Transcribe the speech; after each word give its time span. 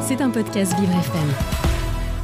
C'est 0.00 0.22
un 0.22 0.30
podcast 0.30 0.72
Vivre 0.80 0.92
FM. 0.92 1.28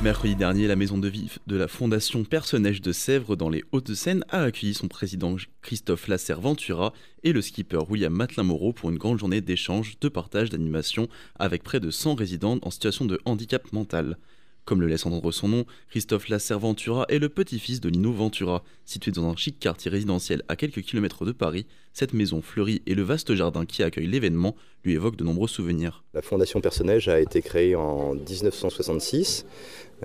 Mercredi 0.03 0.37
dernier, 0.37 0.67
la 0.67 0.77
maison 0.77 0.97
de 0.97 1.07
vie 1.07 1.31
de 1.47 1.57
la 1.57 1.69
Fondation 1.69 2.25
Personnage 2.25 2.81
de 2.81 2.93
Sèvres 2.93 3.37
dans 3.37 3.51
les 3.51 3.63
Hauts-de-Seine 3.73 4.25
a 4.31 4.45
accueilli 4.45 4.73
son 4.73 4.89
président 4.89 5.37
Christophe 5.61 6.09
Lasserre-Ventura 6.09 6.95
et 7.23 7.35
le 7.35 7.43
skipper 7.43 7.81
William 7.91 8.13
Matelin-Moreau 8.13 8.73
pour 8.73 8.89
une 8.89 8.97
grande 8.97 9.19
journée 9.19 9.43
d'échange, 9.43 9.97
de 10.01 10.09
partage, 10.09 10.49
d'animation 10.49 11.09
avec 11.39 11.63
près 11.63 11.79
de 11.79 11.91
100 11.91 12.15
résidents 12.15 12.59
en 12.63 12.71
situation 12.71 13.05
de 13.05 13.21
handicap 13.27 13.71
mental. 13.75 14.17
Comme 14.65 14.81
le 14.81 14.87
laisse 14.87 15.05
entendre 15.05 15.31
son 15.31 15.49
nom, 15.49 15.65
Christophe 15.91 16.29
Lasserre 16.29 16.59
Ventura 16.59 17.05
est 17.11 17.19
le 17.19 17.29
petit-fils 17.29 17.81
de 17.81 17.91
Lino 17.91 18.13
Ventura. 18.13 18.65
Situé 18.87 19.13
dans 19.13 19.29
un 19.29 19.37
chic 19.37 19.59
quartier 19.59 19.91
résidentiel 19.91 20.43
à 20.49 20.57
quelques 20.57 20.81
kilomètres 20.81 21.27
de 21.27 21.33
Paris, 21.33 21.67
cette 21.93 22.15
maison 22.15 22.41
fleurie 22.41 22.81
et 22.87 22.95
le 22.95 23.03
vaste 23.03 23.35
jardin 23.35 23.67
qui 23.67 23.83
accueille 23.83 24.07
l'événement 24.07 24.57
lui 24.83 24.95
évoquent 24.95 25.17
de 25.17 25.25
nombreux 25.25 25.49
souvenirs. 25.49 26.03
La 26.15 26.23
Fondation 26.23 26.63
Personnage 26.63 27.09
a 27.09 27.21
été 27.21 27.43
créée 27.43 27.75
en 27.75 28.15
1966 28.15 29.45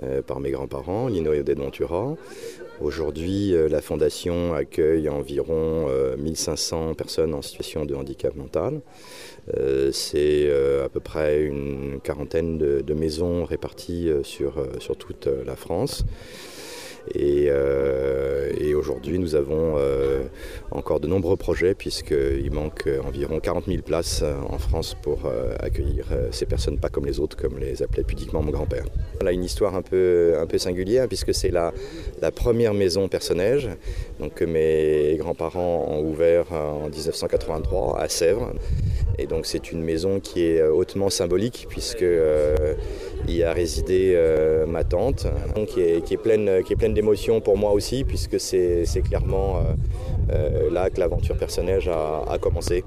euh, 0.02 0.20
par 0.20 0.40
mes 0.40 0.50
grands-parents, 0.50 1.08
Lino 1.08 1.32
et 1.32 1.40
Odette 1.40 1.58
Ventura. 1.58 2.16
Aujourd'hui, 2.80 3.54
euh, 3.54 3.68
la 3.68 3.82
Fondation 3.82 4.54
accueille 4.54 5.08
environ 5.10 5.88
1500 6.16 6.90
euh, 6.90 6.94
personnes 6.94 7.34
en 7.34 7.42
situation 7.42 7.84
de 7.84 7.94
handicap 7.94 8.34
mental. 8.34 8.80
C'est 9.92 10.48
à 10.84 10.88
peu 10.88 11.00
près 11.00 11.42
une 11.42 11.98
quarantaine 12.02 12.56
de, 12.58 12.94
maisons 12.94 13.44
réparties 13.44 14.10
sur, 14.22 14.64
sur 14.78 14.96
toute 14.96 15.26
la 15.26 15.56
France. 15.56 16.04
Et, 17.14 17.46
euh, 17.48 18.50
et 18.58 18.74
aujourd'hui, 18.74 19.18
nous 19.18 19.34
avons 19.34 19.74
euh, 19.78 20.24
encore 20.70 21.00
de 21.00 21.06
nombreux 21.06 21.36
projets 21.36 21.74
puisqu'il 21.74 22.50
manque 22.52 22.88
environ 23.04 23.40
40 23.40 23.66
000 23.66 23.82
places 23.82 24.22
en 24.48 24.58
France 24.58 24.96
pour 25.02 25.26
euh, 25.26 25.54
accueillir 25.60 26.06
ces 26.30 26.46
personnes 26.46 26.78
pas 26.78 26.88
comme 26.88 27.06
les 27.06 27.20
autres, 27.20 27.36
comme 27.36 27.58
les 27.58 27.82
appelait 27.82 28.04
pudiquement 28.04 28.42
mon 28.42 28.50
grand-père. 28.50 28.84
A 29.24 29.32
une 29.32 29.44
histoire 29.44 29.74
un 29.74 29.82
peu, 29.82 30.34
un 30.40 30.46
peu 30.46 30.58
singulière 30.58 31.06
puisque 31.06 31.34
c'est 31.34 31.50
la, 31.50 31.72
la 32.20 32.30
première 32.30 32.74
maison 32.74 33.06
personnage 33.08 33.68
que 34.34 34.44
mes 34.44 35.16
grands-parents 35.18 35.86
ont 35.88 36.02
ouvert 36.02 36.52
en 36.52 36.88
1983 36.88 38.00
à 38.00 38.08
Sèvres. 38.08 38.52
Et 39.20 39.26
donc 39.26 39.46
c'est 39.46 39.70
une 39.70 39.82
maison 39.82 40.18
qui 40.18 40.42
est 40.42 40.62
hautement 40.62 41.10
symbolique 41.10 41.66
puisque 41.68 42.04
y 43.40 43.42
a 43.42 43.52
résidé 43.52 44.12
euh, 44.14 44.66
ma 44.66 44.84
tante, 44.84 45.26
qui 45.68 45.80
est, 45.80 46.04
qui 46.04 46.14
est 46.14 46.16
pleine, 46.16 46.62
pleine 46.78 46.94
d'émotions 46.94 47.40
pour 47.40 47.56
moi 47.56 47.72
aussi, 47.72 48.04
puisque 48.04 48.38
c'est 48.40 49.02
clairement 49.02 49.58
euh, 49.58 49.62
euh, 50.32 50.70
là 50.70 50.90
que 50.90 51.00
l'aventure 51.00 51.36
personnelle 51.36 51.80
a, 51.88 52.38
commencé. 52.38 52.84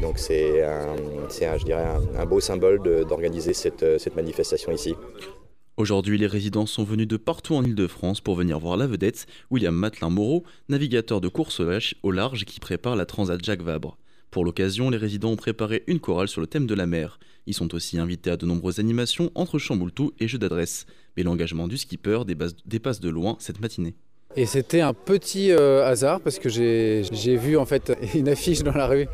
Donc 0.00 0.18
c'est 0.18 0.62
un, 0.62 0.94
un, 0.94 1.58
je 1.58 1.64
dirais 1.64 1.84
un, 2.16 2.26
beau 2.26 2.40
symbole 2.40 2.80
d'organiser 3.08 3.52
cette, 3.52 3.98
cette 3.98 4.16
manifestation 4.16 4.72
ici. 4.72 4.94
Aujourd'hui, 5.78 6.18
les 6.18 6.26
résidents 6.26 6.66
sont 6.66 6.84
venus 6.84 7.08
de 7.08 7.16
partout 7.16 7.54
en 7.54 7.64
Ile-de-France 7.64 8.20
pour 8.20 8.34
venir 8.34 8.58
voir 8.58 8.76
la 8.76 8.86
vedette, 8.86 9.26
William 9.50 9.74
Matelin-Moreau, 9.74 10.44
navigateur 10.68 11.20
de 11.20 11.28
course 11.28 11.62
au 12.02 12.10
large 12.10 12.44
qui 12.44 12.60
prépare 12.60 12.94
la 12.94 13.06
Transat 13.06 13.42
Jacques 13.42 13.62
Vabre. 13.62 13.96
Pour 14.32 14.46
l'occasion, 14.46 14.88
les 14.88 14.96
résidents 14.96 15.32
ont 15.32 15.36
préparé 15.36 15.84
une 15.86 16.00
chorale 16.00 16.26
sur 16.26 16.40
le 16.40 16.46
thème 16.46 16.66
de 16.66 16.74
la 16.74 16.86
mer. 16.86 17.18
Ils 17.46 17.52
sont 17.52 17.74
aussi 17.74 17.98
invités 17.98 18.30
à 18.30 18.38
de 18.38 18.46
nombreuses 18.46 18.78
animations 18.78 19.30
entre 19.34 19.58
chamboultou 19.58 20.12
et 20.20 20.26
jeux 20.26 20.38
d'adresse. 20.38 20.86
Mais 21.18 21.22
l'engagement 21.22 21.68
du 21.68 21.76
skipper 21.76 22.20
dépasse 22.64 23.00
de 23.00 23.10
loin 23.10 23.36
cette 23.40 23.60
matinée. 23.60 23.94
Et 24.34 24.46
c'était 24.46 24.80
un 24.80 24.94
petit 24.94 25.52
euh, 25.52 25.84
hasard 25.84 26.22
parce 26.22 26.38
que 26.38 26.48
j'ai 26.48 27.36
vu 27.36 27.58
en 27.58 27.66
fait 27.66 27.92
une 28.14 28.30
affiche 28.30 28.62
dans 28.62 28.72
la 28.72 28.86
rue. 28.86 29.06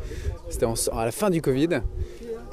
C'était 0.49 0.67
à 0.93 1.03
la 1.03 1.11
fin 1.11 1.29
du 1.29 1.41
Covid. 1.41 1.81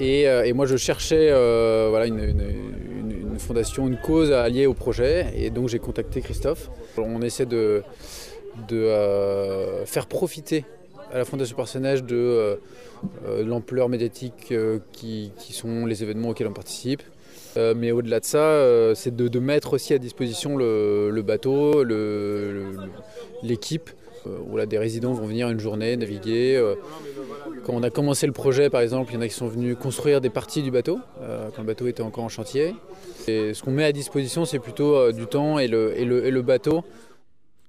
Et, 0.01 0.27
euh, 0.27 0.53
moi 0.53 0.65
je 0.65 0.75
cherchais 0.75 1.29
euh, 1.31 1.87
voilà, 1.89 2.07
une, 2.07 3.39
fondation, 3.39 3.87
une 3.87 3.97
cause 3.97 4.33
alliée 4.33 4.65
au 4.65 4.73
projet. 4.73 5.31
Et 5.37 5.51
donc 5.51 5.69
j'ai 5.69 5.79
contacté 5.79 6.19
Christophe. 6.19 6.69
On 6.97 7.21
essaie 7.21 7.45
de, 7.45 7.81
de 8.67 8.91
faire 9.85 10.07
profiter 10.07 10.65
à 11.11 11.17
la 11.17 11.25
Personnage 11.25 12.03
de 12.03 12.15
euh, 12.15 12.55
euh, 13.27 13.43
l'ampleur 13.43 13.89
médiatique 13.89 14.49
euh, 14.51 14.79
qui, 14.91 15.31
sont 15.51 15.85
les 15.85 16.03
événements 16.03 16.29
auxquels 16.29 16.47
on 16.47 16.53
participe. 16.53 17.01
mais 17.55 17.91
au-delà 17.91 18.19
de 18.19 18.25
ça, 18.25 18.93
c'est 18.93 19.15
de, 19.15 19.39
mettre 19.39 19.73
aussi 19.73 19.93
à 19.93 19.97
disposition 19.97 20.57
le, 20.57 21.21
bateau, 21.21 21.83
l'équipe, 23.41 23.89
où 24.25 24.57
là, 24.57 24.65
des 24.65 24.77
résidents 24.77 25.13
vont 25.13 25.25
venir 25.25 25.49
une 25.49 25.59
journée 25.59 25.97
naviguer. 25.97 26.61
Quand 27.65 27.73
on 27.73 27.81
a 27.81 27.89
commencé 27.89 28.27
le 28.27 28.33
projet, 28.33 28.69
par 28.69 28.81
exemple, 28.81 29.11
il 29.11 29.15
y 29.15 29.17
en 29.17 29.21
a 29.21 29.27
qui 29.27 29.33
sont 29.33 29.47
venus 29.47 29.75
construire 29.75 30.21
des 30.21 30.29
parties 30.29 30.61
du 30.61 30.69
bateau, 30.69 30.99
quand 31.55 31.61
le 31.61 31.67
bateau 31.67 31.87
était 31.87 32.03
encore 32.03 32.25
en 32.25 32.29
chantier. 32.29 32.75
Et 33.27 33.55
ce 33.55 33.63
qu'on 33.63 33.71
met 33.71 33.85
à 33.85 33.91
disposition, 33.91 34.45
c'est 34.45 34.59
plutôt 34.59 35.11
du 35.11 35.25
temps 35.25 35.57
et 35.57 35.67
le 35.67 36.41
bateau 36.41 36.83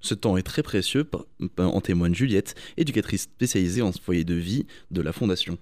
ce 0.01 0.13
temps 0.13 0.37
est 0.37 0.43
très 0.43 0.63
précieux, 0.63 1.09
en 1.57 1.81
témoigne 1.81 2.13
Juliette, 2.13 2.55
éducatrice 2.77 3.23
spécialisée 3.23 3.81
en 3.81 3.91
foyer 3.91 4.23
de 4.23 4.35
vie 4.35 4.65
de 4.91 5.01
la 5.01 5.11
Fondation. 5.11 5.57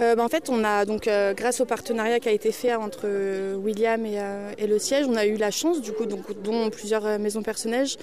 Euh, 0.00 0.16
bah, 0.16 0.24
en 0.24 0.28
fait, 0.28 0.50
on 0.50 0.64
a 0.64 0.84
donc 0.84 1.06
euh, 1.06 1.34
grâce 1.34 1.60
au 1.60 1.66
partenariat 1.66 2.18
qui 2.18 2.28
a 2.28 2.32
été 2.32 2.50
fait 2.50 2.74
entre 2.74 3.02
euh, 3.04 3.54
William 3.54 4.04
et, 4.04 4.66
le 4.66 4.78
siège, 4.78 5.06
on 5.08 5.14
a 5.14 5.24
eu 5.26 5.36
la 5.36 5.50
chance, 5.50 5.80
du 5.80 5.92
coup, 5.92 6.06
donc, 6.06 6.42
dont 6.42 6.68
plusieurs 6.70 7.18
maisons 7.18 7.42
personnages, 7.42 7.96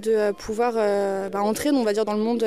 de 0.00 0.32
pouvoir 0.32 0.74
bah, 1.30 1.42
entrer, 1.42 1.70
on 1.70 1.82
va 1.82 1.92
dire, 1.92 2.04
dans 2.04 2.14
le 2.14 2.22
monde. 2.22 2.44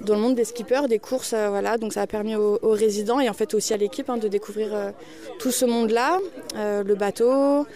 dans 0.00 0.14
le 0.14 0.20
monde 0.20 0.34
des 0.34 0.44
skippers, 0.44 0.88
des 0.88 0.98
courses, 0.98 1.34
voilà, 1.34 1.78
donc 1.78 1.92
ça 1.92 2.02
a 2.02 2.06
permis 2.06 2.34
aux, 2.34 2.58
résidents 2.62 3.20
et 3.20 3.28
en 3.28 3.34
fait 3.34 3.54
aussi 3.54 3.72
à 3.72 3.76
l'équipe 3.76 4.10
hein, 4.10 4.16
de 4.16 4.28
découvrir 4.28 4.92
tout 5.38 5.50
ce 5.50 5.64
monde-là, 5.64 6.18
le 6.56 6.94
bateau, 6.94 7.66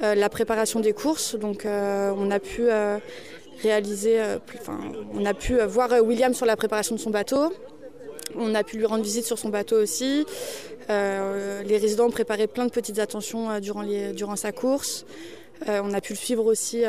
la 0.00 0.28
préparation 0.28 0.80
des 0.80 0.92
courses. 0.92 1.36
Donc 1.36 1.64
on 1.66 2.30
a 2.30 2.40
pu 2.40 2.68
réaliser, 3.62 4.20
euh, 4.20 4.38
enfin, 4.60 4.78
on 5.14 5.24
a 5.24 5.34
pu 5.34 5.58
euh, 5.58 5.66
voir 5.66 5.92
euh, 5.92 6.00
William 6.00 6.34
sur 6.34 6.46
la 6.46 6.56
préparation 6.56 6.94
de 6.94 7.00
son 7.00 7.10
bateau. 7.10 7.52
On 8.34 8.54
a 8.54 8.62
pu 8.64 8.76
lui 8.76 8.86
rendre 8.86 9.04
visite 9.04 9.24
sur 9.24 9.38
son 9.38 9.48
bateau 9.48 9.80
aussi. 9.80 10.26
les 10.88 11.78
résidents 11.78 12.06
ont 12.06 12.10
préparé 12.10 12.46
plein 12.46 12.66
de 12.66 12.70
petites 12.70 12.98
attentions 12.98 13.60
durant, 13.60 13.84
durant 14.12 14.36
sa 14.36 14.52
course. 14.52 15.06
on 15.66 15.94
a 15.94 16.00
pu 16.00 16.12
le 16.12 16.18
suivre 16.18 16.44
aussi 16.44 16.84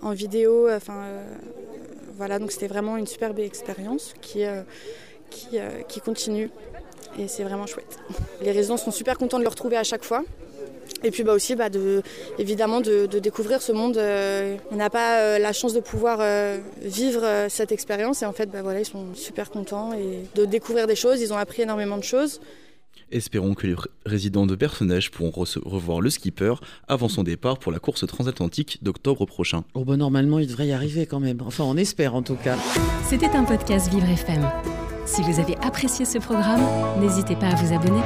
en 0.00 0.12
vidéo. 0.12 0.70
Enfin, 0.70 1.02
voilà, 2.16 2.38
donc 2.38 2.52
c'était 2.52 2.68
vraiment 2.68 2.96
une 2.96 3.06
superbe 3.06 3.40
expérience 3.40 4.14
qui, 4.22 4.44
qui, 5.28 5.58
qui 5.88 6.00
continue. 6.00 6.50
Et 7.18 7.28
c'est 7.28 7.42
vraiment 7.42 7.66
chouette. 7.66 7.98
Les 8.40 8.52
résidents 8.52 8.78
sont 8.78 8.92
super 8.92 9.18
contents 9.18 9.38
de 9.38 9.44
le 9.44 9.50
retrouver 9.50 9.76
à 9.76 9.84
chaque 9.84 10.04
fois. 10.04 10.24
Et 11.04 11.10
puis 11.10 11.22
bah 11.24 11.32
aussi 11.32 11.56
bah, 11.56 11.68
de, 11.68 12.02
évidemment 12.38 12.80
de, 12.80 13.06
découvrir 13.06 13.62
ce 13.62 13.72
monde. 13.72 13.96
Euh, 13.96 14.56
on 14.70 14.76
n'a 14.76 14.90
pas 14.90 15.20
euh, 15.20 15.38
la 15.38 15.52
chance 15.52 15.74
de 15.74 15.80
pouvoir 15.80 16.18
euh, 16.20 16.58
vivre 16.80 17.46
cette 17.48 17.72
expérience 17.72 18.22
et 18.22 18.26
en 18.26 18.32
fait 18.32 18.50
bah, 18.50 18.62
voilà, 18.62 18.80
ils 18.80 18.84
sont 18.86 19.14
super 19.14 19.50
contents 19.50 19.92
et 19.92 20.24
de 20.34 20.44
découvrir 20.44 20.86
des 20.86 20.96
choses. 20.96 21.20
Ils 21.20 21.32
ont 21.32 21.36
appris 21.36 21.62
énormément 21.62 21.96
de 21.96 22.04
choses. 22.04 22.40
Espérons 23.10 23.52
que 23.54 23.66
les 23.66 23.74
résidents 24.06 24.46
de 24.46 24.54
personnages 24.54 25.10
pourront 25.10 25.44
revoir 25.64 26.00
le 26.00 26.08
skipper 26.08 26.54
avant 26.88 27.08
son 27.08 27.22
départ 27.22 27.58
pour 27.58 27.70
la 27.70 27.78
course 27.78 28.06
transatlantique 28.06 28.82
d'octobre 28.82 29.26
prochain. 29.26 29.64
Oh 29.74 29.84
bah 29.84 29.96
normalement 29.96 30.38
il 30.38 30.46
devrait 30.46 30.68
y 30.68 30.72
arriver 30.72 31.04
quand 31.04 31.20
même. 31.20 31.38
Enfin 31.44 31.64
on 31.64 31.76
espère 31.76 32.14
en 32.14 32.22
tout 32.22 32.36
cas. 32.36 32.56
C'était 33.04 33.30
un 33.30 33.44
podcast 33.44 33.92
Vivre 33.92 34.08
FM. 34.08 34.50
Si 35.04 35.20
vous 35.22 35.40
avez 35.40 35.56
apprécié 35.56 36.04
ce 36.04 36.18
programme, 36.18 36.62
n'hésitez 37.00 37.36
pas 37.36 37.48
à 37.48 37.54
vous 37.54 37.74
abonner. 37.74 38.00